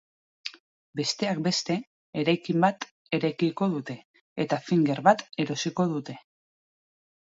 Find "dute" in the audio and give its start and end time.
3.77-4.01, 5.97-6.23